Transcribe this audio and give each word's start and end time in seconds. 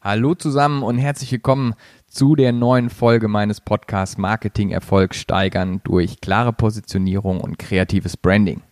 Hallo 0.00 0.36
zusammen 0.36 0.84
und 0.84 0.96
herzlich 0.98 1.32
willkommen 1.32 1.74
zu 2.06 2.36
der 2.36 2.52
neuen 2.52 2.88
Folge 2.88 3.26
meines 3.26 3.60
Podcasts 3.60 4.16
Marketing 4.16 4.70
Erfolg 4.70 5.12
steigern 5.12 5.80
durch 5.82 6.20
klare 6.20 6.52
Positionierung 6.52 7.40
und 7.40 7.58
kreatives 7.58 8.16
Branding. 8.16 8.62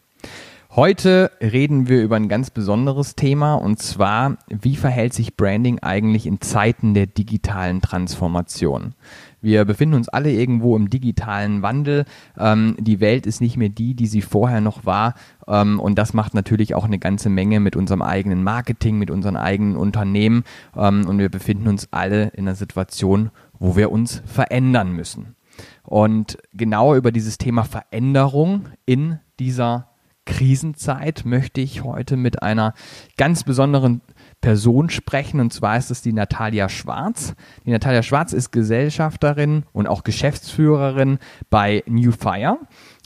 Heute 0.76 1.30
reden 1.40 1.88
wir 1.88 2.02
über 2.02 2.16
ein 2.16 2.28
ganz 2.28 2.50
besonderes 2.50 3.14
Thema 3.14 3.54
und 3.54 3.78
zwar, 3.78 4.36
wie 4.50 4.76
verhält 4.76 5.14
sich 5.14 5.34
Branding 5.34 5.78
eigentlich 5.78 6.26
in 6.26 6.42
Zeiten 6.42 6.92
der 6.92 7.06
digitalen 7.06 7.80
Transformation? 7.80 8.92
Wir 9.40 9.64
befinden 9.64 9.94
uns 9.94 10.10
alle 10.10 10.30
irgendwo 10.30 10.76
im 10.76 10.90
digitalen 10.90 11.62
Wandel. 11.62 12.04
Ähm, 12.36 12.76
die 12.78 13.00
Welt 13.00 13.24
ist 13.24 13.40
nicht 13.40 13.56
mehr 13.56 13.70
die, 13.70 13.94
die 13.94 14.06
sie 14.06 14.20
vorher 14.20 14.60
noch 14.60 14.84
war. 14.84 15.14
Ähm, 15.48 15.80
und 15.80 15.94
das 15.98 16.12
macht 16.12 16.34
natürlich 16.34 16.74
auch 16.74 16.84
eine 16.84 16.98
ganze 16.98 17.30
Menge 17.30 17.58
mit 17.58 17.74
unserem 17.74 18.02
eigenen 18.02 18.44
Marketing, 18.44 18.98
mit 18.98 19.10
unseren 19.10 19.36
eigenen 19.36 19.76
Unternehmen. 19.76 20.44
Ähm, 20.76 21.08
und 21.08 21.18
wir 21.18 21.30
befinden 21.30 21.68
uns 21.68 21.88
alle 21.90 22.24
in 22.34 22.46
einer 22.46 22.54
Situation, 22.54 23.30
wo 23.58 23.76
wir 23.76 23.90
uns 23.90 24.22
verändern 24.26 24.92
müssen. 24.92 25.36
Und 25.84 26.36
genau 26.52 26.94
über 26.94 27.12
dieses 27.12 27.38
Thema 27.38 27.64
Veränderung 27.64 28.66
in 28.84 29.20
dieser 29.38 29.95
Krisenzeit 30.26 31.22
möchte 31.24 31.60
ich 31.62 31.82
heute 31.82 32.16
mit 32.16 32.42
einer 32.42 32.74
ganz 33.16 33.44
besonderen 33.44 34.02
Person 34.42 34.90
sprechen 34.90 35.40
und 35.40 35.52
zwar 35.52 35.78
ist 35.78 35.90
es 35.90 36.02
die 36.02 36.12
Natalia 36.12 36.68
Schwarz. 36.68 37.34
Die 37.64 37.70
Natalia 37.70 38.02
Schwarz 38.02 38.32
ist 38.32 38.50
Gesellschafterin 38.52 39.64
und 39.72 39.86
auch 39.86 40.04
Geschäftsführerin 40.04 41.18
bei 41.48 41.82
New 41.86 42.12
Fire. 42.12 42.58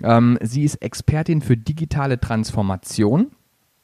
Ähm, 0.03 0.39
sie 0.43 0.65
ist 0.65 0.77
Expertin 0.77 1.41
für 1.41 1.57
digitale 1.57 2.19
Transformation 2.19 3.31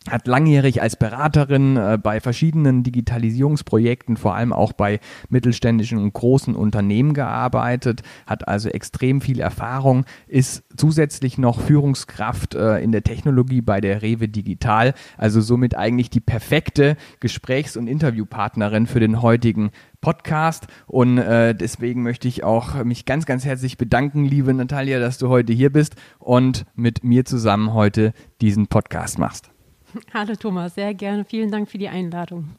hat 0.08 0.26
langjährig 0.26 0.82
als 0.82 0.96
Beraterin 0.96 1.76
äh, 1.76 1.98
bei 2.00 2.20
verschiedenen 2.20 2.82
Digitalisierungsprojekten, 2.82 4.16
vor 4.16 4.34
allem 4.34 4.52
auch 4.52 4.72
bei 4.72 5.00
mittelständischen 5.28 5.98
und 5.98 6.12
großen 6.12 6.54
Unternehmen 6.54 7.14
gearbeitet, 7.14 8.02
hat 8.26 8.48
also 8.48 8.68
extrem 8.68 9.20
viel 9.20 9.40
Erfahrung, 9.40 10.04
ist 10.26 10.64
zusätzlich 10.76 11.38
noch 11.38 11.60
Führungskraft 11.60 12.54
äh, 12.54 12.78
in 12.78 12.92
der 12.92 13.02
Technologie 13.02 13.60
bei 13.60 13.80
der 13.80 14.02
Rewe 14.02 14.28
Digital, 14.28 14.94
also 15.16 15.40
somit 15.40 15.76
eigentlich 15.76 16.10
die 16.10 16.20
perfekte 16.20 16.96
Gesprächs- 17.20 17.76
und 17.76 17.88
Interviewpartnerin 17.88 18.86
für 18.86 19.00
den 19.00 19.22
heutigen 19.22 19.70
Podcast 20.00 20.68
und 20.86 21.18
äh, 21.18 21.54
deswegen 21.54 22.02
möchte 22.02 22.28
ich 22.28 22.44
auch 22.44 22.84
mich 22.84 23.06
ganz, 23.06 23.26
ganz 23.26 23.44
herzlich 23.44 23.76
bedanken, 23.76 24.24
liebe 24.24 24.54
Natalia, 24.54 25.00
dass 25.00 25.18
du 25.18 25.28
heute 25.28 25.52
hier 25.52 25.72
bist 25.72 25.96
und 26.18 26.64
mit 26.74 27.02
mir 27.02 27.24
zusammen 27.24 27.74
heute 27.74 28.12
diesen 28.40 28.68
Podcast 28.68 29.18
machst. 29.18 29.55
Hallo 30.14 30.34
Thomas, 30.34 30.74
sehr 30.74 30.94
gerne. 30.94 31.24
Vielen 31.24 31.50
Dank 31.50 31.70
für 31.70 31.78
die 31.78 31.88
Einladung. 31.88 32.56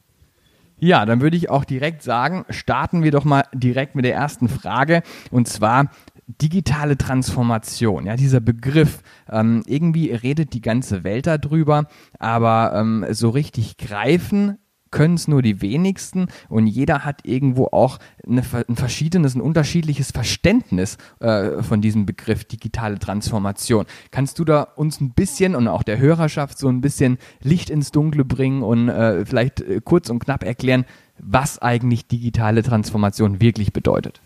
Ja, 0.80 1.04
dann 1.06 1.20
würde 1.20 1.36
ich 1.36 1.50
auch 1.50 1.64
direkt 1.64 2.02
sagen, 2.02 2.44
starten 2.50 3.02
wir 3.02 3.10
doch 3.10 3.24
mal 3.24 3.42
direkt 3.52 3.96
mit 3.96 4.04
der 4.04 4.14
ersten 4.14 4.48
Frage 4.48 5.02
und 5.32 5.48
zwar 5.48 5.90
digitale 6.26 6.96
Transformation. 6.96 8.06
Ja, 8.06 8.14
dieser 8.14 8.40
Begriff, 8.40 9.02
ähm, 9.28 9.62
irgendwie 9.66 10.12
redet 10.12 10.52
die 10.52 10.60
ganze 10.60 11.02
Welt 11.02 11.26
darüber, 11.26 11.86
aber 12.18 12.74
ähm, 12.76 13.06
so 13.10 13.30
richtig 13.30 13.76
greifen 13.76 14.58
können 14.90 15.14
es 15.14 15.28
nur 15.28 15.42
die 15.42 15.60
wenigsten 15.62 16.28
und 16.48 16.66
jeder 16.66 17.04
hat 17.04 17.20
irgendwo 17.24 17.66
auch 17.66 17.98
eine, 18.26 18.42
ein 18.68 18.76
verschiedenes, 18.76 19.34
ein 19.34 19.40
unterschiedliches 19.40 20.10
Verständnis 20.10 20.98
äh, 21.20 21.62
von 21.62 21.80
diesem 21.80 22.06
Begriff 22.06 22.44
digitale 22.44 22.98
Transformation. 22.98 23.86
Kannst 24.10 24.38
du 24.38 24.44
da 24.44 24.62
uns 24.62 25.00
ein 25.00 25.10
bisschen 25.10 25.54
und 25.54 25.68
auch 25.68 25.82
der 25.82 25.98
Hörerschaft 25.98 26.58
so 26.58 26.68
ein 26.68 26.80
bisschen 26.80 27.18
Licht 27.42 27.70
ins 27.70 27.90
Dunkle 27.90 28.24
bringen 28.24 28.62
und 28.62 28.88
äh, 28.88 29.24
vielleicht 29.24 29.60
äh, 29.60 29.80
kurz 29.82 30.10
und 30.10 30.18
knapp 30.20 30.44
erklären, 30.44 30.84
was 31.18 31.60
eigentlich 31.60 32.06
digitale 32.06 32.62
Transformation 32.62 33.40
wirklich 33.40 33.72
bedeutet? 33.72 34.20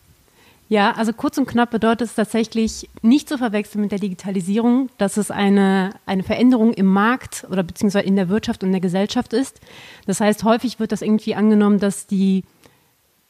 Ja, 0.73 0.93
also 0.93 1.13
kurz 1.13 1.37
und 1.37 1.45
knapp 1.45 1.71
bedeutet 1.71 2.09
es 2.09 2.15
tatsächlich 2.15 2.89
nicht 3.03 3.29
zu 3.29 3.37
verwechseln 3.37 3.83
mit 3.83 3.93
der 3.93 3.99
Digitalisierung, 3.99 4.89
dass 4.97 5.19
es 5.19 5.31
eine, 5.31 5.91
eine 6.07 6.23
Veränderung 6.23 6.73
im 6.73 6.87
Markt 6.87 7.47
oder 7.51 7.63
beziehungsweise 7.63 8.07
in 8.07 8.17
der 8.17 8.31
Wirtschaft 8.31 8.65
und 8.65 8.73
der 8.73 8.81
Gesellschaft 8.81 9.35
ist. 9.35 9.61
Das 10.07 10.23
heißt, 10.23 10.45
häufig 10.45 10.81
wird 10.81 10.91
das 10.91 11.03
irgendwie 11.03 11.35
angenommen, 11.35 11.79
dass 11.79 12.07
die 12.07 12.45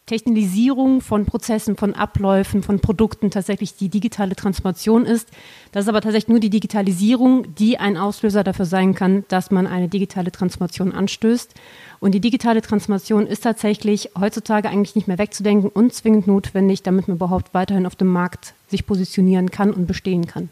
Technisierung 0.07 1.01
von 1.01 1.27
Prozessen, 1.27 1.77
von 1.77 1.95
Abläufen, 1.95 2.63
von 2.63 2.81
Produkten 2.81 3.31
tatsächlich 3.31 3.77
die 3.77 3.89
digitale 3.89 4.35
Transformation 4.35 5.07
ist. 5.07 5.29
Das 5.71 5.85
ist 5.85 5.89
aber 5.89 6.01
tatsächlich 6.01 6.29
nur 6.29 6.41
die 6.41 6.51
Digitalisierung, 6.51 7.55
die 7.55 7.79
ein 7.79 7.97
Auslöser 7.97 8.43
dafür 8.43 8.65
sein 8.65 8.95
kann, 8.95 9.25
dass 9.29 9.53
man 9.53 9.67
eine 9.67 9.89
digitale 9.89 10.33
Transformation 10.33 10.93
anstößt. 10.93 11.55
Und 12.01 12.13
die 12.13 12.21
digitale 12.21 12.63
Transformation 12.63 13.29
ist 13.29 13.45
tatsächlich 13.45 14.11
heutzutage 14.19 14.69
eigentlich 14.69 14.97
nicht 14.97 15.07
mehr 15.07 15.19
wegzudenken 15.19 15.71
und 15.71 15.95
zwingend 15.95 16.27
notwendig, 16.27 16.83
damit 16.83 17.07
man 17.07 17.17
überhaupt 17.19 17.55
weiterhin 17.55 17.87
auf 17.87 17.95
dem 17.95 18.09
Markt 18.09 18.55
sich 18.69 18.87
positionieren 18.87 19.53
kann 19.53 19.73
und 19.73 19.87
bestehen 19.87 20.27
kann. 20.27 20.49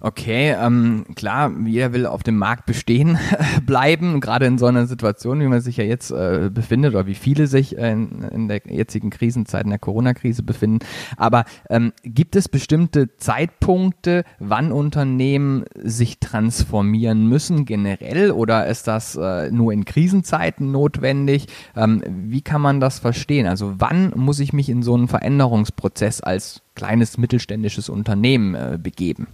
Okay, 0.00 0.54
ähm, 0.60 1.06
klar, 1.14 1.50
jeder 1.64 1.92
will 1.92 2.06
auf 2.06 2.22
dem 2.22 2.36
Markt 2.36 2.66
bestehen 2.66 3.18
bleiben, 3.66 4.20
gerade 4.20 4.46
in 4.46 4.58
so 4.58 4.66
einer 4.66 4.86
Situation, 4.86 5.40
wie 5.40 5.46
man 5.46 5.60
sich 5.60 5.76
ja 5.76 5.84
jetzt 5.84 6.10
äh, 6.10 6.50
befindet 6.52 6.94
oder 6.94 7.06
wie 7.06 7.14
viele 7.14 7.46
sich 7.46 7.78
äh, 7.78 7.92
in, 7.92 8.22
in, 8.22 8.48
der 8.48 8.60
jetzigen 8.66 9.10
Krisenzeit, 9.10 9.64
in 9.64 9.70
der 9.70 9.78
Corona-Krise 9.78 10.42
befinden. 10.42 10.80
Aber 11.16 11.44
ähm, 11.70 11.92
gibt 12.02 12.36
es 12.36 12.48
bestimmte 12.48 13.16
Zeitpunkte, 13.16 14.24
wann 14.38 14.72
Unternehmen 14.72 15.64
sich 15.74 16.18
transformieren 16.18 17.26
müssen 17.28 17.64
generell 17.64 18.30
oder 18.30 18.66
ist 18.66 18.86
das 18.86 19.16
äh, 19.16 19.50
nur 19.50 19.72
in 19.72 19.84
Krisenzeiten 19.84 20.70
notwendig? 20.70 21.46
Ähm, 21.76 22.02
wie 22.06 22.42
kann 22.42 22.60
man 22.60 22.80
das 22.80 22.98
verstehen? 22.98 23.46
Also 23.46 23.74
wann 23.78 24.12
muss 24.16 24.40
ich 24.40 24.52
mich 24.52 24.68
in 24.68 24.82
so 24.82 24.94
einen 24.94 25.08
Veränderungsprozess 25.08 26.20
als 26.20 26.62
kleines 26.74 27.16
mittelständisches 27.16 27.88
Unternehmen 27.88 28.54
äh, 28.54 28.78
begeben? 28.80 29.28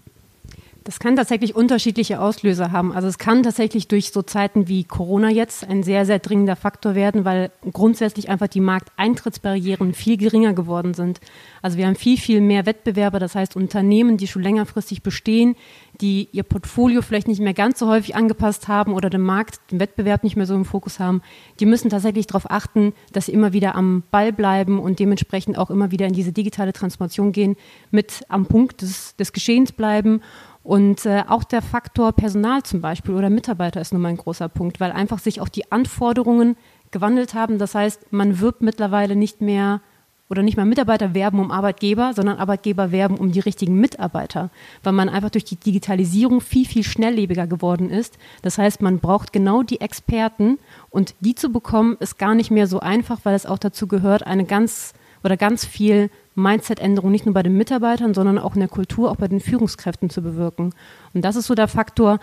Das 0.91 0.99
kann 0.99 1.15
tatsächlich 1.15 1.55
unterschiedliche 1.55 2.21
Auslöser 2.21 2.73
haben. 2.73 2.93
Also 2.93 3.07
es 3.07 3.17
kann 3.17 3.45
tatsächlich 3.45 3.87
durch 3.87 4.11
so 4.11 4.23
Zeiten 4.23 4.67
wie 4.67 4.83
Corona 4.83 5.31
jetzt 5.31 5.65
ein 5.69 5.85
sehr, 5.85 6.05
sehr 6.05 6.19
dringender 6.19 6.57
Faktor 6.57 6.97
werden, 6.97 7.25
weil 7.25 7.53
grundsätzlich 7.73 8.29
einfach 8.29 8.49
die 8.49 8.59
Markteintrittsbarrieren 8.59 9.95
viel 9.95 10.17
geringer 10.17 10.53
geworden 10.53 10.93
sind. 10.95 11.21
Also 11.63 11.79
wir 11.79 11.87
haben 11.87 11.95
viel, 11.95 12.19
viel 12.19 12.41
mehr 12.41 12.67
Wettbewerber, 12.67 13.21
das 13.21 13.37
heißt 13.37 13.55
Unternehmen, 13.55 14.17
die 14.17 14.27
schon 14.27 14.43
längerfristig 14.43 15.05
bestehen, 15.05 15.55
die 16.01 16.29
ihr 16.33 16.43
Portfolio 16.43 17.03
vielleicht 17.03 17.29
nicht 17.29 17.41
mehr 17.41 17.55
ganz 17.55 17.79
so 17.79 17.87
häufig 17.87 18.17
angepasst 18.17 18.67
haben 18.67 18.93
oder 18.93 19.11
den 19.11 19.21
Markt, 19.21 19.61
den 19.71 19.79
Wettbewerb 19.79 20.25
nicht 20.25 20.35
mehr 20.35 20.47
so 20.47 20.57
im 20.57 20.65
Fokus 20.65 20.99
haben, 20.99 21.23
die 21.61 21.67
müssen 21.67 21.89
tatsächlich 21.91 22.27
darauf 22.27 22.51
achten, 22.51 22.95
dass 23.13 23.27
sie 23.27 23.33
immer 23.33 23.53
wieder 23.53 23.77
am 23.77 24.03
Ball 24.11 24.33
bleiben 24.33 24.81
und 24.81 24.99
dementsprechend 24.99 25.57
auch 25.57 25.71
immer 25.71 25.93
wieder 25.93 26.07
in 26.07 26.15
diese 26.15 26.33
digitale 26.33 26.73
Transformation 26.73 27.31
gehen, 27.31 27.57
mit 27.93 28.25
am 28.29 28.47
Punkt 28.47 28.83
des, 28.83 29.15
des 29.15 29.33
Geschehens 29.33 29.71
bleiben 29.71 30.21
und 30.63 31.07
äh, 31.07 31.25
auch 31.27 31.45
der 31.45 31.63
Faktor 31.63 32.13
Personal 32.13 32.63
zum 32.63 32.81
Beispiel 32.81 33.15
oder 33.15 33.31
Mitarbeiter 33.31 33.81
ist 33.81 33.93
nun 33.93 34.03
mal 34.03 34.09
ein 34.09 34.17
großer 34.17 34.49
Punkt, 34.49 34.79
weil 34.81 34.93
einfach 34.93 35.19
sich 35.19 35.41
auch 35.41 35.49
die 35.49 35.73
Anforderungen 35.73 36.57
gewandelt 36.91 37.35
haben. 37.35 37.59
Das 37.59 37.75
heißt, 37.75 38.13
man 38.13 38.41
wirbt 38.41 38.63
mittlerweile 38.63 39.17
nicht 39.17 39.41
mehr 39.41 39.81
oder 40.29 40.43
nicht 40.43 40.57
mal 40.57 40.65
Mitarbeiter 40.65 41.13
werben 41.13 41.41
um 41.41 41.51
Arbeitgeber, 41.51 42.13
sondern 42.15 42.39
Arbeitgeber 42.39 42.93
werben 42.93 43.17
um 43.17 43.33
die 43.33 43.41
richtigen 43.41 43.81
Mitarbeiter, 43.81 44.51
weil 44.85 44.93
man 44.93 45.09
einfach 45.09 45.31
durch 45.31 45.45
die 45.45 45.57
Digitalisierung 45.57 46.41
viel, 46.41 46.67
viel 46.67 46.85
schnelllebiger 46.85 47.49
geworden 47.49 47.91
ist. 47.91 48.17
Das 48.43 48.57
heißt, 48.57 48.81
man 48.81 49.01
braucht 49.01 49.33
genau 49.33 49.65
die 49.65 49.81
Experten 49.81 50.59
und 50.89 51.15
die 51.19 51.35
zu 51.35 51.51
bekommen 51.51 51.97
ist 51.99 52.17
gar 52.17 52.37
nicht 52.37 52.53
mehr 52.53 52.69
so 52.69 52.79
einfach, 52.79 53.21
weil 53.25 53.35
es 53.35 53.45
auch 53.45 53.59
dazu 53.59 53.89
gehört, 53.89 54.25
eine 54.25 54.45
ganz 54.45 54.93
oder 55.25 55.37
ganz 55.37 55.65
viel 55.65 56.11
Mindset-Änderung 56.35 57.11
nicht 57.11 57.27
nur 57.27 57.35
bei 57.35 57.43
den 57.43 57.57
Mitarbeitern, 57.57 58.15
sondern 58.15 58.39
auch 58.39 58.55
in 58.55 58.61
der 58.61 58.69
Kultur, 58.69 59.11
auch 59.11 59.17
bei 59.17 59.29
den 59.29 59.41
Führungskräften 59.41 60.11
zu 60.11 60.23
bewirken. 60.23 60.73
Und 61.13 61.25
das 61.25 61.37
ist 61.37 61.47
so 61.47 61.55
der 61.55 61.69
Faktor, 61.69 62.21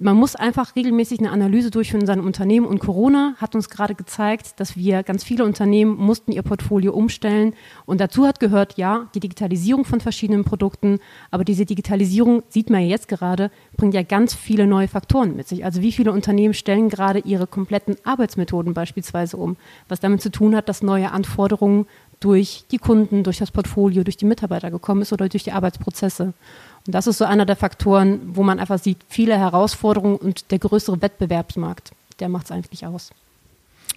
man 0.00 0.16
muss 0.16 0.34
einfach 0.34 0.74
regelmäßig 0.74 1.20
eine 1.20 1.30
Analyse 1.30 1.70
durchführen 1.70 2.00
in 2.00 2.06
seinem 2.06 2.26
Unternehmen 2.26 2.66
und 2.66 2.80
Corona 2.80 3.34
hat 3.38 3.54
uns 3.54 3.68
gerade 3.68 3.94
gezeigt, 3.94 4.58
dass 4.58 4.76
wir 4.76 5.04
ganz 5.04 5.22
viele 5.22 5.44
Unternehmen 5.44 5.96
mussten 5.96 6.32
ihr 6.32 6.42
Portfolio 6.42 6.92
umstellen 6.92 7.54
und 7.86 8.00
dazu 8.00 8.26
hat 8.26 8.40
gehört, 8.40 8.76
ja, 8.76 9.08
die 9.14 9.20
Digitalisierung 9.20 9.84
von 9.84 10.00
verschiedenen 10.00 10.44
Produkten, 10.44 10.98
aber 11.30 11.44
diese 11.44 11.64
Digitalisierung, 11.64 12.42
sieht 12.48 12.70
man 12.70 12.82
ja 12.82 12.88
jetzt 12.88 13.06
gerade, 13.06 13.52
bringt 13.76 13.94
ja 13.94 14.02
ganz 14.02 14.34
viele 14.34 14.66
neue 14.66 14.88
Faktoren 14.88 15.36
mit 15.36 15.46
sich. 15.46 15.64
Also 15.64 15.80
wie 15.80 15.92
viele 15.92 16.10
Unternehmen 16.10 16.54
stellen 16.54 16.88
gerade 16.88 17.20
ihre 17.20 17.46
kompletten 17.46 17.96
Arbeitsmethoden 18.02 18.74
beispielsweise 18.74 19.36
um, 19.36 19.56
was 19.88 20.00
damit 20.00 20.20
zu 20.20 20.30
tun 20.30 20.56
hat, 20.56 20.68
dass 20.68 20.82
neue 20.82 21.12
Anforderungen 21.12 21.86
durch 22.24 22.64
die 22.70 22.78
Kunden, 22.78 23.22
durch 23.22 23.36
das 23.36 23.50
Portfolio, 23.50 24.02
durch 24.02 24.16
die 24.16 24.24
Mitarbeiter 24.24 24.70
gekommen 24.70 25.02
ist 25.02 25.12
oder 25.12 25.28
durch 25.28 25.44
die 25.44 25.52
Arbeitsprozesse. 25.52 26.32
Und 26.86 26.94
das 26.94 27.06
ist 27.06 27.18
so 27.18 27.26
einer 27.26 27.44
der 27.44 27.54
Faktoren, 27.54 28.34
wo 28.34 28.42
man 28.42 28.58
einfach 28.58 28.78
sieht, 28.78 28.98
viele 29.08 29.36
Herausforderungen 29.36 30.16
und 30.16 30.50
der 30.50 30.58
größere 30.58 31.02
Wettbewerbsmarkt, 31.02 31.92
der 32.20 32.30
macht 32.30 32.46
es 32.46 32.52
eigentlich 32.52 32.86
aus. 32.86 33.10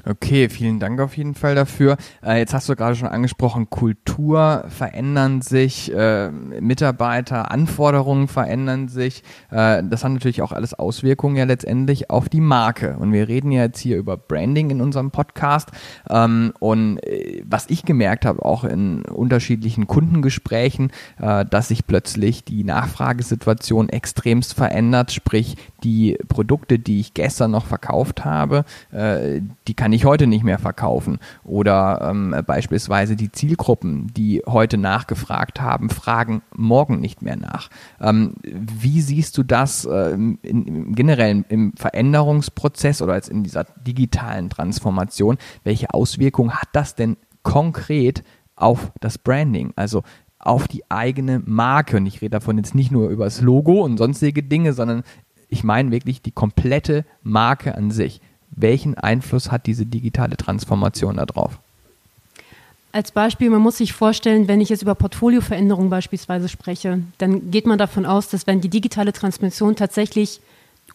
Okay, 0.05 0.47
vielen 0.49 0.79
Dank 0.79 1.01
auf 1.01 1.17
jeden 1.17 1.33
Fall 1.33 1.55
dafür. 1.55 1.97
Äh, 2.23 2.37
jetzt 2.39 2.53
hast 2.53 2.69
du 2.69 2.75
gerade 2.75 2.95
schon 2.95 3.09
angesprochen, 3.09 3.69
Kultur 3.69 4.63
verändern 4.69 5.41
sich, 5.41 5.93
äh, 5.93 6.29
Mitarbeiter, 6.29 7.51
Anforderungen 7.51 8.27
verändern 8.27 8.87
sich. 8.87 9.23
Äh, 9.49 9.83
das 9.83 10.03
hat 10.03 10.11
natürlich 10.11 10.41
auch 10.41 10.51
alles 10.51 10.73
Auswirkungen 10.73 11.35
ja 11.35 11.43
letztendlich 11.43 12.09
auf 12.09 12.29
die 12.29 12.41
Marke. 12.41 12.95
Und 12.97 13.11
wir 13.11 13.27
reden 13.27 13.51
ja 13.51 13.63
jetzt 13.63 13.79
hier 13.79 13.97
über 13.97 14.17
Branding 14.17 14.69
in 14.69 14.81
unserem 14.81 15.11
Podcast. 15.11 15.69
Ähm, 16.09 16.53
und 16.59 16.99
äh, 16.99 17.43
was 17.45 17.65
ich 17.69 17.83
gemerkt 17.83 18.25
habe, 18.25 18.45
auch 18.45 18.63
in 18.63 19.03
unterschiedlichen 19.03 19.87
Kundengesprächen, 19.87 20.91
äh, 21.19 21.43
dass 21.43 21.69
sich 21.69 21.87
plötzlich 21.87 22.43
die 22.43 22.63
Nachfragesituation 22.63 23.89
extremst 23.89 24.53
verändert. 24.53 25.11
Sprich, 25.11 25.57
die 25.83 26.17
Produkte, 26.27 26.79
die 26.79 26.99
ich 26.99 27.13
gestern 27.13 27.51
noch 27.51 27.65
verkauft 27.65 28.25
habe, 28.25 28.63
äh, 28.91 29.41
die 29.67 29.73
kann 29.73 29.86
ich 29.91 29.97
ich 29.97 30.05
heute 30.05 30.27
nicht 30.27 30.43
mehr 30.43 30.59
verkaufen. 30.59 31.19
Oder 31.43 32.07
ähm, 32.09 32.35
beispielsweise 32.45 33.15
die 33.15 33.31
Zielgruppen, 33.31 34.07
die 34.15 34.41
heute 34.45 34.77
nachgefragt 34.77 35.59
haben, 35.59 35.89
fragen 35.89 36.41
morgen 36.55 37.01
nicht 37.01 37.21
mehr 37.21 37.35
nach. 37.35 37.69
Ähm, 37.99 38.35
wie 38.43 39.01
siehst 39.01 39.37
du 39.37 39.43
das 39.43 39.85
äh, 39.85 40.11
in, 40.11 40.37
in, 40.43 40.95
generell 40.95 41.43
im 41.49 41.73
Veränderungsprozess 41.75 43.01
oder 43.01 43.15
jetzt 43.15 43.29
in 43.29 43.43
dieser 43.43 43.65
digitalen 43.85 44.49
Transformation? 44.49 45.37
Welche 45.63 45.93
Auswirkungen 45.93 46.53
hat 46.53 46.69
das 46.73 46.95
denn 46.95 47.17
konkret 47.43 48.23
auf 48.55 48.91
das 49.01 49.17
Branding? 49.17 49.73
Also 49.75 50.03
auf 50.39 50.67
die 50.67 50.83
eigene 50.89 51.41
Marke. 51.43 51.97
Und 51.97 52.05
ich 52.05 52.21
rede 52.21 52.31
davon 52.31 52.57
jetzt 52.57 52.75
nicht 52.75 52.91
nur 52.91 53.09
über 53.09 53.25
das 53.25 53.41
Logo 53.41 53.83
und 53.83 53.97
sonstige 53.97 54.43
Dinge, 54.43 54.73
sondern 54.73 55.03
ich 55.49 55.63
meine 55.63 55.91
wirklich 55.91 56.21
die 56.21 56.31
komplette 56.31 57.03
Marke 57.23 57.75
an 57.75 57.89
sich 57.89 58.21
welchen 58.51 58.95
Einfluss 58.95 59.51
hat 59.51 59.65
diese 59.65 59.85
digitale 59.85 60.37
Transformation 60.37 61.17
darauf? 61.17 61.59
Als 62.91 63.11
Beispiel, 63.11 63.49
man 63.49 63.61
muss 63.61 63.77
sich 63.77 63.93
vorstellen, 63.93 64.47
wenn 64.47 64.61
ich 64.61 64.69
jetzt 64.69 64.81
über 64.81 64.95
Portfolioveränderungen 64.95 65.89
beispielsweise 65.89 66.49
spreche, 66.49 67.03
dann 67.17 67.51
geht 67.51 67.67
man 67.67 67.77
davon 67.77 68.05
aus, 68.05 68.29
dass 68.29 68.47
wenn 68.47 68.61
die 68.61 68.69
digitale 68.69 69.13
Transformation 69.13 69.75
tatsächlich 69.75 70.41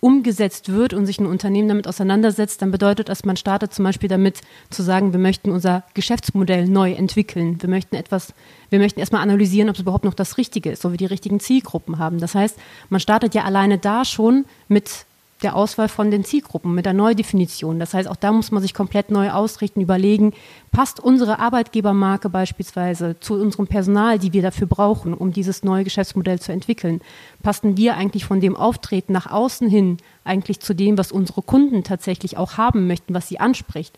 umgesetzt 0.01 0.73
wird 0.73 0.95
und 0.95 1.07
sich 1.07 1.21
ein 1.21 1.27
Unternehmen 1.27 1.69
damit 1.69 1.87
auseinandersetzt, 1.87 2.61
dann 2.61 2.73
bedeutet 2.73 3.09
das, 3.09 3.25
man 3.25 3.37
startet 3.37 3.73
zum 3.73 3.85
Beispiel 3.85 4.09
damit 4.09 4.41
zu 4.69 4.83
sagen, 4.83 5.13
wir 5.13 5.21
möchten 5.21 5.53
unser 5.53 5.85
Geschäftsmodell 5.95 6.67
neu 6.67 6.93
entwickeln. 6.93 7.63
Wir 7.63 7.69
möchten 7.69 7.95
etwas, 7.95 8.35
wir 8.71 8.81
möchten 8.81 8.99
erstmal 8.99 9.23
analysieren, 9.23 9.69
ob 9.69 9.77
es 9.77 9.83
überhaupt 9.83 10.05
noch 10.05 10.15
das 10.15 10.39
Richtige 10.39 10.73
ist, 10.73 10.83
so 10.83 10.93
wie 10.93 10.97
die 10.97 11.07
richtigen 11.07 11.39
Zielgruppen 11.39 11.99
haben. 11.99 12.19
Das 12.19 12.35
heißt, 12.35 12.59
man 12.89 13.01
startet 13.01 13.35
ja 13.35 13.45
alleine 13.45 13.79
da 13.79 14.05
schon 14.05 14.45
mit 14.67 15.07
der 15.43 15.57
Auswahl 15.57 15.89
von 15.89 16.11
den 16.11 16.25
Zielgruppen, 16.25 16.75
mit 16.75 16.87
der 16.87 16.93
Neudefinition. 16.93 17.79
Das 17.79 17.95
heißt, 17.95 18.09
auch 18.09 18.17
da 18.17 18.33
muss 18.33 18.51
man 18.51 18.63
sich 18.63 18.75
komplett 18.75 19.11
neu 19.11 19.31
ausrichten, 19.31 19.81
überlegen, 19.81 20.33
passt 20.71 21.01
unsere 21.01 21.39
Arbeitgebermarke 21.39 22.29
beispielsweise 22.29 23.19
zu 23.21 23.35
unserem 23.35 23.67
Personal, 23.67 24.19
die 24.19 24.33
wir 24.33 24.43
dafür 24.43 24.67
brauchen, 24.67 25.15
um 25.15 25.33
dieses 25.33 25.63
neue 25.65 25.85
Geschäftsmodell 25.85 26.41
zu 26.41 26.53
entwickeln? 26.53 27.01
Passen 27.43 27.77
wir 27.77 27.97
eigentlich 27.97 28.25
von 28.25 28.41
dem 28.41 28.57
Auftreten 28.57 29.13
nach 29.13 29.31
außen 29.31 29.69
hin 29.69 29.99
eigentlich 30.25 30.61
zu 30.61 30.75
dem, 30.75 30.99
was 30.99 31.13
unsere 31.13 31.43
Kunden 31.43 31.85
tatsächlich 31.85 32.37
auch 32.37 32.57
haben 32.57 32.87
möchten, 32.87 33.15
was 33.15 33.29
sie 33.29 33.41
anspricht? 33.41 33.97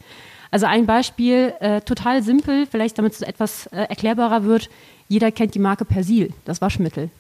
Also 0.51 0.67
ein 0.67 0.87
Beispiel, 0.87 1.53
äh, 1.61 1.81
total 1.81 2.23
simpel, 2.23 2.67
vielleicht 2.67 2.97
damit 2.97 3.13
es 3.13 3.23
etwas 3.23 3.67
äh, 3.67 3.77
erklärbarer 3.89 4.45
wird. 4.45 4.71
Jeder 5.09 5.33
kennt 5.33 5.55
die 5.55 5.59
Marke 5.59 5.85
Persil, 5.85 6.33
das 6.45 6.61
Waschmittel. 6.61 7.11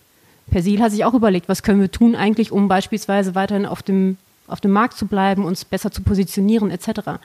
Persil 0.50 0.81
hat 0.81 0.93
sich 0.93 1.05
auch 1.05 1.14
überlegt, 1.14 1.49
was 1.49 1.62
können 1.62 1.81
wir 1.81 1.91
tun 1.91 2.14
eigentlich, 2.14 2.52
um 2.52 2.69
beispielsweise 2.69 3.35
weiterhin 3.35 3.67
auf 3.67 3.82
dem, 3.82 4.19
auf 4.46 4.61
dem 4.61 4.73
Markt 4.73 4.96
zu 4.96 5.06
bleiben, 5.06 5.44
uns 5.44 5.64
besser 5.64 5.91
zu 5.91 6.02
positionieren 6.02 6.70
etc. 6.70 7.19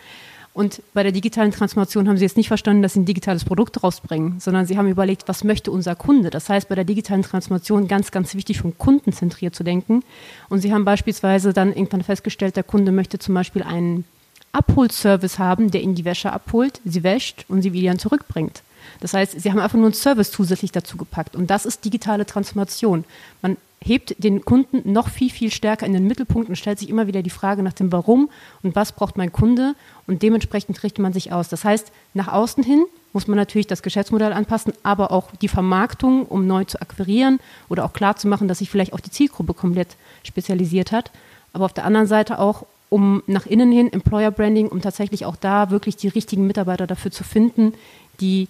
Und 0.54 0.81
bei 0.94 1.04
der 1.04 1.12
digitalen 1.12 1.51
Transformation 1.51 2.10
haben 2.10 2.18
sie 2.18 2.25
jetzt 2.25 2.38
nicht 2.38 2.48
verstanden, 2.48 2.81
dass 2.81 2.94
sie 2.94 3.01
ein 3.01 3.06
digitales 3.06 3.45
Produkt 3.45 3.83
rausbringen, 3.83 4.39
sondern 4.39 4.66
sie 4.66 4.77
haben 4.77 4.89
überlegt, 4.89 5.27
was 5.27 5.44
möchte 5.44 5.71
unser 5.71 5.95
Kunde. 5.95 6.31
Das 6.31 6.50
heißt, 6.50 6.68
bei 6.68 6.75
der 6.75 6.86
digitalen 6.86 7.21
Transformation 7.21 7.88
ganz, 7.88 8.12
ganz 8.12 8.33
wichtig, 8.36 8.57
schon 8.57 8.77
kundenzentriert 8.77 9.56
zu 9.56 9.63
denken. 9.63 10.04
Und 10.50 10.60
sie 10.60 10.74
haben 10.74 10.86
beispielsweise 10.86 11.54
dann 11.54 11.69
irgendwann 11.69 12.04
festgestellt, 12.04 12.56
der 12.56 12.63
Kunde 12.63 12.92
möchte 12.92 13.19
zum 13.19 13.36
Beispiel 13.36 13.63
einen 13.63 14.06
Abholservice 14.51 15.38
haben, 15.38 15.69
der 15.72 15.81
ihnen 15.81 15.95
die 15.95 16.06
Wäsche 16.06 16.33
abholt, 16.33 16.81
sie 16.83 17.04
wäscht 17.04 17.45
und 17.48 17.62
sie 17.62 17.74
wieder 17.74 17.98
zurückbringt. 17.98 18.63
Das 19.00 19.14
heißt, 19.14 19.40
sie 19.40 19.52
haben 19.52 19.60
einfach 19.60 19.78
nur 19.78 19.88
einen 19.88 19.94
Service 19.94 20.31
zusätzlich 20.31 20.72
dazu 20.72 20.98
gepackt. 20.98 21.36
Und 21.36 21.50
das 21.50 21.66
ist 21.66 21.86
digitale 21.86 22.26
Transformation. 22.26 23.06
Man 23.42 23.58
hebt 23.81 24.22
den 24.24 24.44
Kunden 24.44 24.92
noch 24.92 25.10
viel, 25.10 25.30
viel 25.30 25.52
stärker 25.52 25.86
in 25.86 25.94
den 25.94 26.06
Mittelpunkt 26.06 26.50
und 26.50 26.58
stellt 26.58 26.80
sich 26.80 26.90
immer 26.90 27.08
wieder 27.08 27.24
die 27.24 27.30
Frage 27.30 27.64
nach 27.64 27.74
dem 27.74 27.92
Warum 27.92 28.30
und 28.62 28.76
was 28.76 28.92
braucht 28.92 29.18
mein 29.18 29.31
Kunde 29.31 29.76
und 30.08 30.22
dementsprechend 30.22 30.84
richtet 30.84 31.00
man 31.00 31.14
sich 31.14 31.31
aus. 31.31 31.50
Das 31.50 31.64
heißt, 31.64 31.92
nach 32.14 32.28
außen 32.28 32.64
hin 32.64 32.84
muss 33.14 33.28
man 33.28 33.38
natürlich 33.38 33.68
das 33.68 33.81
Geschäftsmodell 33.81 34.34
anpassen, 34.34 34.74
aber 34.84 35.12
auch 35.12 35.32
die 35.42 35.48
Vermarktung, 35.48 36.25
um 36.25 36.46
neu 36.46 36.66
zu 36.66 36.82
akquirieren 36.82 37.40
oder 37.70 37.86
auch 37.86 37.94
klar 37.94 38.18
zu 38.18 38.28
machen, 38.28 38.48
dass 38.48 38.60
sich 38.60 38.70
vielleicht 38.70 38.94
auch 38.94 39.00
die 39.00 39.12
Zielgruppe 39.12 39.54
komplett 39.54 39.96
spezialisiert 40.24 40.92
hat. 40.92 41.12
Aber 41.54 41.66
auf 41.66 41.74
der 41.74 41.86
anderen 41.86 42.08
Seite 42.08 42.38
auch, 42.38 42.66
um 42.90 43.24
nach 43.28 43.46
innen 43.46 43.72
hin 43.72 43.92
Employer 43.92 44.32
Branding, 44.32 44.68
um 44.68 44.82
tatsächlich 44.82 45.25
auch 45.25 45.36
da 45.36 45.72
wirklich 45.72 45.96
die 45.96 46.08
richtigen 46.08 46.46
Mitarbeiter 46.46 46.86
dafür 46.86 47.12
zu 47.12 47.24
finden, 47.24 47.74
die 48.20 48.48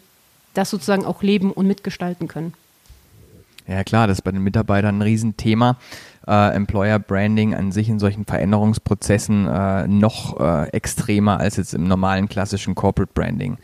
das 0.59 0.69
sozusagen 0.69 1.05
auch 1.05 1.23
leben 1.23 1.51
und 1.51 1.67
mitgestalten 1.67 2.27
können. 2.27 2.53
Ja 3.67 3.83
klar, 3.83 4.07
das 4.07 4.17
ist 4.17 4.23
bei 4.23 4.31
den 4.31 4.43
Mitarbeitern 4.43 4.97
ein 4.97 5.01
Riesenthema. 5.01 5.77
Äh, 6.27 6.55
Employer 6.55 6.99
Branding 6.99 7.55
an 7.55 7.71
sich 7.71 7.89
in 7.89 7.99
solchen 7.99 8.25
Veränderungsprozessen 8.25 9.47
äh, 9.47 9.87
noch 9.87 10.39
äh, 10.39 10.69
extremer 10.69 11.39
als 11.39 11.57
jetzt 11.57 11.73
im 11.73 11.85
normalen 11.85 12.27
klassischen 12.29 12.75
Corporate 12.75 13.11
Branding. 13.13 13.57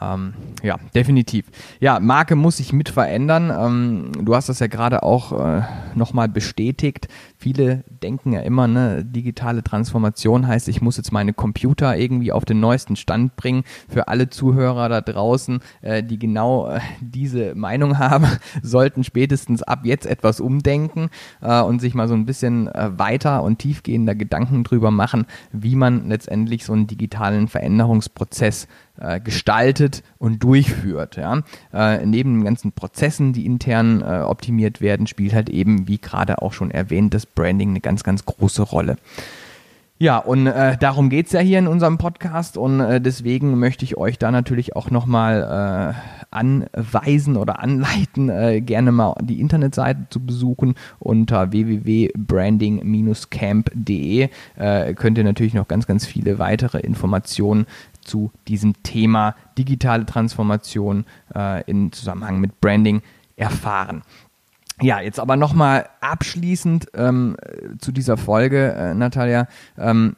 Ähm, 0.00 0.32
ja, 0.62 0.76
definitiv. 0.94 1.46
Ja, 1.78 2.00
Marke 2.00 2.34
muss 2.34 2.56
sich 2.56 2.72
mit 2.72 2.88
verändern. 2.88 3.52
Ähm, 3.56 4.24
du 4.24 4.34
hast 4.34 4.48
das 4.48 4.58
ja 4.58 4.66
gerade 4.66 5.02
auch 5.02 5.32
äh, 5.32 5.62
nochmal 5.94 6.28
bestätigt. 6.28 7.08
Viele 7.36 7.84
denken 8.02 8.32
ja 8.32 8.40
immer, 8.40 8.66
ne, 8.66 9.04
digitale 9.04 9.62
Transformation 9.62 10.46
heißt, 10.46 10.68
ich 10.68 10.80
muss 10.80 10.96
jetzt 10.96 11.12
meine 11.12 11.34
Computer 11.34 11.96
irgendwie 11.96 12.32
auf 12.32 12.44
den 12.44 12.60
neuesten 12.60 12.96
Stand 12.96 13.36
bringen. 13.36 13.64
Für 13.88 14.08
alle 14.08 14.30
Zuhörer 14.30 14.88
da 14.88 15.00
draußen, 15.02 15.60
äh, 15.82 16.02
die 16.02 16.18
genau 16.18 16.68
äh, 16.68 16.80
diese 17.00 17.54
Meinung 17.54 17.98
haben, 17.98 18.26
sollten 18.62 19.04
spätestens 19.04 19.62
ab 19.62 19.80
jetzt 19.84 20.06
etwas 20.06 20.40
umdenken 20.40 21.10
äh, 21.42 21.60
und 21.60 21.80
sich 21.80 21.94
mal 21.94 21.99
so 22.08 22.14
ein 22.14 22.26
bisschen 22.26 22.68
äh, 22.68 22.98
weiter 22.98 23.42
und 23.42 23.58
tiefgehender 23.58 24.14
Gedanken 24.14 24.64
drüber 24.64 24.90
machen, 24.90 25.26
wie 25.52 25.76
man 25.76 26.08
letztendlich 26.08 26.64
so 26.64 26.72
einen 26.72 26.86
digitalen 26.86 27.48
Veränderungsprozess 27.48 28.68
äh, 28.98 29.20
gestaltet 29.20 30.02
und 30.18 30.42
durchführt. 30.42 31.16
Ja? 31.16 31.42
Äh, 31.72 32.04
neben 32.06 32.34
den 32.34 32.44
ganzen 32.44 32.72
Prozessen, 32.72 33.32
die 33.32 33.46
intern 33.46 34.02
äh, 34.02 34.20
optimiert 34.20 34.80
werden, 34.80 35.06
spielt 35.06 35.32
halt 35.32 35.48
eben, 35.48 35.88
wie 35.88 35.98
gerade 35.98 36.42
auch 36.42 36.52
schon 36.52 36.70
erwähnt, 36.70 37.14
das 37.14 37.26
Branding 37.26 37.70
eine 37.70 37.80
ganz, 37.80 38.04
ganz 38.04 38.24
große 38.24 38.62
Rolle. 38.62 38.96
Ja, 40.02 40.16
und 40.16 40.46
äh, 40.46 40.78
darum 40.78 41.10
geht's 41.10 41.32
ja 41.32 41.40
hier 41.40 41.58
in 41.58 41.66
unserem 41.66 41.98
Podcast 41.98 42.56
und 42.56 42.80
äh, 42.80 43.02
deswegen 43.02 43.58
möchte 43.58 43.84
ich 43.84 43.98
euch 43.98 44.18
da 44.18 44.30
natürlich 44.30 44.74
auch 44.74 44.90
nochmal 44.90 45.92
äh, 45.92 45.94
anweisen 46.30 47.36
oder 47.36 47.60
anleiten, 47.60 48.30
äh, 48.30 48.62
gerne 48.62 48.92
mal 48.92 49.14
die 49.20 49.40
Internetseite 49.40 50.06
zu 50.08 50.24
besuchen 50.24 50.74
unter 51.00 51.52
www.branding-camp.de 51.52 54.30
äh, 54.56 54.94
könnt 54.94 55.18
ihr 55.18 55.24
natürlich 55.24 55.52
noch 55.52 55.68
ganz, 55.68 55.86
ganz 55.86 56.06
viele 56.06 56.38
weitere 56.38 56.78
Informationen 56.78 57.66
zu 58.00 58.30
diesem 58.48 58.82
Thema 58.82 59.34
digitale 59.58 60.06
Transformation 60.06 61.04
äh, 61.34 61.62
in 61.70 61.92
Zusammenhang 61.92 62.40
mit 62.40 62.58
Branding 62.62 63.02
erfahren. 63.36 64.00
Ja, 64.82 65.00
jetzt 65.00 65.20
aber 65.20 65.36
nochmal 65.36 65.88
abschließend 66.00 66.88
ähm, 66.94 67.36
zu 67.78 67.92
dieser 67.92 68.16
Folge, 68.16 68.72
äh, 68.72 68.94
Natalia. 68.94 69.46
Ähm, 69.76 70.16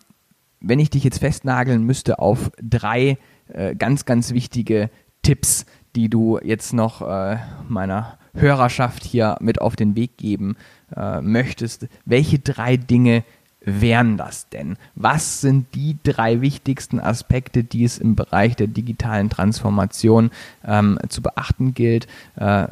wenn 0.60 0.78
ich 0.78 0.90
dich 0.90 1.02
jetzt 1.04 1.18
festnageln 1.18 1.84
müsste 1.84 2.20
auf 2.20 2.50
drei 2.62 3.18
äh, 3.48 3.74
ganz, 3.74 4.04
ganz 4.04 4.32
wichtige 4.32 4.90
Tipps, 5.22 5.66
die 5.96 6.08
du 6.08 6.38
jetzt 6.42 6.72
noch 6.72 7.02
äh, 7.02 7.38
meiner 7.68 8.18
Hörerschaft 8.34 9.04
hier 9.04 9.36
mit 9.40 9.60
auf 9.60 9.76
den 9.76 9.94
Weg 9.94 10.16
geben 10.16 10.56
äh, 10.96 11.20
möchtest, 11.20 11.88
welche 12.04 12.38
drei 12.38 12.76
Dinge 12.76 13.24
wären 13.64 14.16
das 14.16 14.48
denn? 14.48 14.76
Was 14.94 15.40
sind 15.40 15.74
die 15.74 15.96
drei 16.02 16.40
wichtigsten 16.40 17.00
Aspekte, 17.00 17.64
die 17.64 17.84
es 17.84 17.98
im 17.98 18.16
Bereich 18.16 18.56
der 18.56 18.66
digitalen 18.66 19.30
Transformation 19.30 20.30
ähm, 20.64 20.98
zu 21.08 21.22
beachten 21.22 21.74
gilt? 21.74 22.06
Äh, 22.36 22.66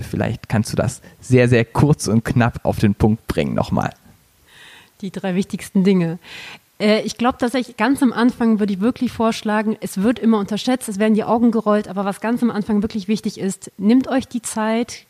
vielleicht 0.00 0.48
kannst 0.48 0.72
du 0.72 0.76
das 0.76 1.02
sehr, 1.20 1.48
sehr 1.48 1.64
kurz 1.64 2.08
und 2.08 2.24
knapp 2.24 2.60
auf 2.64 2.78
den 2.78 2.94
Punkt 2.94 3.26
bringen 3.26 3.54
nochmal. 3.54 3.90
Die 5.00 5.10
drei 5.10 5.34
wichtigsten 5.34 5.84
Dinge. 5.84 6.18
Äh, 6.78 7.02
ich 7.02 7.16
glaube 7.16 7.38
tatsächlich, 7.38 7.76
ganz 7.76 8.02
am 8.02 8.12
Anfang 8.12 8.58
würde 8.58 8.72
ich 8.72 8.80
wirklich 8.80 9.12
vorschlagen, 9.12 9.76
es 9.80 10.02
wird 10.02 10.18
immer 10.18 10.38
unterschätzt, 10.38 10.88
es 10.88 10.98
werden 10.98 11.14
die 11.14 11.24
Augen 11.24 11.50
gerollt, 11.50 11.88
aber 11.88 12.04
was 12.04 12.20
ganz 12.20 12.42
am 12.42 12.50
Anfang 12.50 12.82
wirklich 12.82 13.06
wichtig 13.06 13.38
ist, 13.38 13.70
nehmt 13.78 14.08
euch 14.08 14.26
die 14.26 14.42
Zeit 14.42 15.04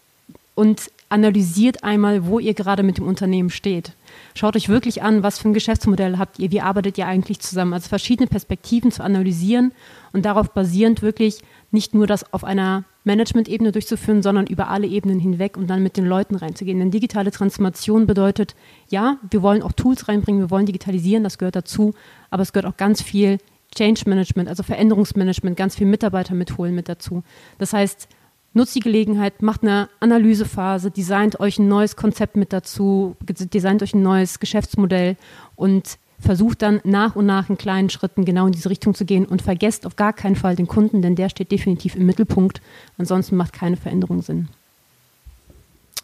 und 0.54 0.90
analysiert 1.10 1.84
einmal, 1.84 2.26
wo 2.26 2.38
ihr 2.38 2.54
gerade 2.54 2.82
mit 2.82 2.96
dem 2.96 3.06
Unternehmen 3.06 3.50
steht. 3.50 3.92
Schaut 4.34 4.56
euch 4.56 4.68
wirklich 4.68 5.02
an, 5.02 5.22
was 5.22 5.38
für 5.38 5.48
ein 5.48 5.54
Geschäftsmodell 5.54 6.18
habt 6.18 6.38
ihr, 6.38 6.50
wie 6.50 6.60
arbeitet 6.60 6.96
ihr 6.98 7.06
eigentlich 7.06 7.40
zusammen. 7.40 7.74
Also 7.74 7.88
verschiedene 7.88 8.28
Perspektiven 8.28 8.92
zu 8.92 9.02
analysieren 9.02 9.72
und 10.12 10.24
darauf 10.24 10.50
basierend 10.52 11.02
wirklich 11.02 11.42
nicht 11.72 11.94
nur 11.94 12.06
das 12.06 12.32
auf 12.32 12.44
einer 12.44 12.84
Management-Ebene 13.04 13.72
durchzuführen, 13.72 14.22
sondern 14.22 14.46
über 14.46 14.68
alle 14.68 14.86
Ebenen 14.86 15.18
hinweg 15.18 15.56
und 15.56 15.68
dann 15.68 15.82
mit 15.82 15.96
den 15.96 16.06
Leuten 16.06 16.36
reinzugehen. 16.36 16.78
Denn 16.78 16.90
digitale 16.90 17.30
Transformation 17.30 18.06
bedeutet, 18.06 18.54
ja, 18.88 19.16
wir 19.30 19.42
wollen 19.42 19.62
auch 19.62 19.72
Tools 19.72 20.08
reinbringen, 20.08 20.42
wir 20.42 20.50
wollen 20.50 20.66
digitalisieren, 20.66 21.24
das 21.24 21.38
gehört 21.38 21.56
dazu, 21.56 21.94
aber 22.30 22.42
es 22.42 22.52
gehört 22.52 22.72
auch 22.72 22.76
ganz 22.76 23.02
viel 23.02 23.38
Change 23.74 24.02
Management, 24.06 24.48
also 24.48 24.62
Veränderungsmanagement, 24.62 25.56
ganz 25.56 25.76
viel 25.76 25.86
Mitarbeiter 25.86 26.34
mitholen 26.34 26.74
mit 26.74 26.88
dazu. 26.88 27.22
Das 27.58 27.72
heißt, 27.72 28.08
nutzt 28.52 28.74
die 28.74 28.80
Gelegenheit, 28.80 29.42
macht 29.42 29.62
eine 29.62 29.88
Analysephase, 30.00 30.90
designt 30.90 31.40
euch 31.40 31.58
ein 31.58 31.68
neues 31.68 31.96
Konzept 31.96 32.36
mit 32.36 32.52
dazu, 32.52 33.16
designt 33.20 33.82
euch 33.82 33.94
ein 33.94 34.02
neues 34.02 34.40
Geschäftsmodell 34.40 35.16
und 35.56 35.98
versucht 36.18 36.62
dann 36.62 36.80
nach 36.84 37.16
und 37.16 37.26
nach 37.26 37.48
in 37.48 37.56
kleinen 37.56 37.90
Schritten 37.90 38.24
genau 38.24 38.46
in 38.46 38.52
diese 38.52 38.70
Richtung 38.70 38.94
zu 38.94 39.04
gehen 39.04 39.24
und 39.24 39.42
vergesst 39.42 39.86
auf 39.86 39.96
gar 39.96 40.12
keinen 40.12 40.36
Fall 40.36 40.54
den 40.54 40.68
Kunden, 40.68 41.02
denn 41.02 41.16
der 41.16 41.30
steht 41.30 41.50
definitiv 41.50 41.96
im 41.96 42.06
Mittelpunkt. 42.06 42.60
Ansonsten 42.98 43.36
macht 43.36 43.54
keine 43.54 43.76
Veränderung 43.76 44.20
Sinn. 44.20 44.48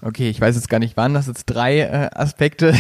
Okay, 0.03 0.29
ich 0.29 0.39
weiß 0.39 0.55
jetzt 0.57 0.69
gar 0.69 0.79
nicht, 0.79 0.99
waren 0.99 1.15
das 1.15 1.27
jetzt 1.27 1.47
drei 1.47 1.79
äh, 1.81 2.11
Aspekte? 2.15 2.75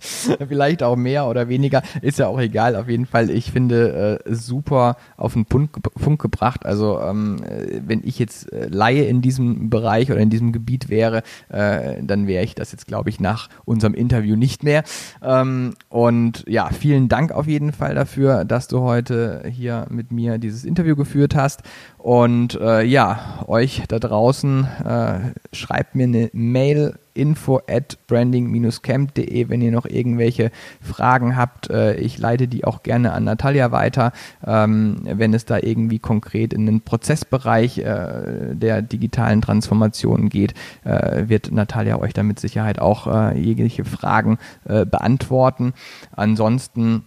Vielleicht 0.48 0.82
auch 0.82 0.96
mehr 0.96 1.26
oder 1.26 1.50
weniger, 1.50 1.82
ist 2.00 2.18
ja 2.18 2.28
auch 2.28 2.40
egal. 2.40 2.74
Auf 2.74 2.88
jeden 2.88 3.04
Fall, 3.04 3.28
ich 3.28 3.52
finde 3.52 4.22
äh, 4.24 4.34
super 4.34 4.96
auf 5.18 5.34
den 5.34 5.44
Punkt, 5.44 5.76
Punkt 5.82 6.22
gebracht. 6.22 6.64
Also 6.64 6.98
ähm, 7.02 7.42
äh, 7.42 7.82
wenn 7.86 8.00
ich 8.02 8.18
jetzt 8.18 8.50
äh, 8.50 8.68
Laie 8.68 9.04
in 9.04 9.20
diesem 9.20 9.68
Bereich 9.68 10.10
oder 10.10 10.20
in 10.20 10.30
diesem 10.30 10.52
Gebiet 10.52 10.88
wäre, 10.88 11.22
äh, 11.50 12.02
dann 12.02 12.26
wäre 12.26 12.42
ich 12.42 12.54
das 12.54 12.72
jetzt, 12.72 12.86
glaube 12.86 13.10
ich, 13.10 13.20
nach 13.20 13.50
unserem 13.66 13.92
Interview 13.92 14.36
nicht 14.36 14.64
mehr. 14.64 14.84
Ähm, 15.22 15.74
und 15.90 16.44
ja, 16.48 16.70
vielen 16.70 17.08
Dank 17.10 17.30
auf 17.30 17.46
jeden 17.46 17.72
Fall 17.72 17.94
dafür, 17.94 18.46
dass 18.46 18.68
du 18.68 18.80
heute 18.80 19.44
hier 19.50 19.86
mit 19.90 20.12
mir 20.12 20.38
dieses 20.38 20.64
Interview 20.64 20.96
geführt 20.96 21.34
hast. 21.34 21.62
Und 21.98 22.54
äh, 22.58 22.84
ja, 22.84 23.35
euch 23.48 23.82
da 23.88 23.98
draußen, 23.98 24.66
äh, 24.84 25.18
schreibt 25.54 25.94
mir 25.94 26.04
eine 26.04 26.30
Mail 26.32 26.98
info 27.16 27.60
at 27.68 27.98
branding-camp.de, 28.06 29.48
wenn 29.48 29.62
ihr 29.62 29.72
noch 29.72 29.86
irgendwelche 29.86 30.50
Fragen 30.80 31.36
habt. 31.36 31.70
Äh, 31.70 31.96
ich 31.96 32.18
leite 32.18 32.46
die 32.46 32.64
auch 32.64 32.82
gerne 32.82 33.12
an 33.12 33.24
Natalia 33.24 33.72
weiter, 33.72 34.12
ähm, 34.46 34.98
wenn 35.04 35.34
es 35.34 35.44
da 35.44 35.58
irgendwie 35.58 35.98
konkret 35.98 36.52
in 36.52 36.66
den 36.66 36.82
Prozessbereich 36.82 37.78
äh, 37.78 38.54
der 38.54 38.82
digitalen 38.82 39.40
Transformation 39.40 40.28
geht, 40.28 40.54
äh, 40.84 41.28
wird 41.28 41.50
Natalia 41.50 41.98
euch 41.98 42.12
da 42.12 42.22
mit 42.22 42.38
Sicherheit 42.38 42.78
auch 42.78 43.06
äh, 43.06 43.38
jegliche 43.38 43.84
Fragen 43.84 44.38
äh, 44.64 44.84
beantworten. 44.84 45.72
Ansonsten 46.12 47.04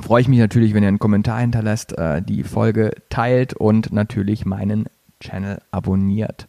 freue 0.00 0.22
ich 0.22 0.28
mich 0.28 0.38
natürlich, 0.38 0.74
wenn 0.74 0.82
ihr 0.82 0.88
einen 0.88 0.98
Kommentar 0.98 1.40
hinterlasst, 1.40 1.94
die 2.26 2.44
Folge 2.44 2.92
teilt 3.10 3.52
und 3.52 3.92
natürlich 3.92 4.46
meinen 4.46 4.86
Channel 5.22 5.62
abonniert. 5.70 6.46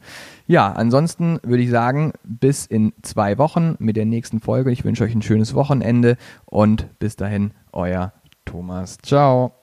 Ja, 0.47 0.71
ansonsten 0.73 1.39
würde 1.43 1.63
ich 1.63 1.69
sagen, 1.69 2.13
bis 2.23 2.65
in 2.65 2.93
zwei 3.01 3.37
Wochen 3.37 3.75
mit 3.79 3.95
der 3.95 4.05
nächsten 4.05 4.39
Folge. 4.39 4.71
Ich 4.71 4.83
wünsche 4.83 5.03
euch 5.03 5.15
ein 5.15 5.21
schönes 5.21 5.53
Wochenende 5.53 6.17
und 6.45 6.99
bis 6.99 7.15
dahin, 7.15 7.51
euer 7.71 8.13
Thomas. 8.45 8.97
Ciao. 8.97 9.62